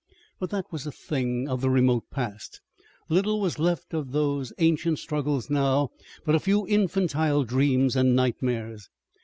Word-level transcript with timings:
But 0.39 0.49
that 0.49 0.65
was 0.71 0.87
a 0.87 0.91
thing, 0.91 1.47
of 1.47 1.61
the 1.61 1.69
remote 1.69 2.05
past. 2.09 2.59
Little 3.07 3.39
was 3.39 3.59
left 3.59 3.93
of 3.93 4.13
those 4.13 4.51
ancient 4.57 4.97
struggles 4.97 5.47
now 5.47 5.91
but 6.25 6.33
a 6.33 6.39
few 6.39 6.67
infantile 6.67 7.43
dreams 7.43 7.95
and 7.95 8.15
nightmares. 8.15 8.89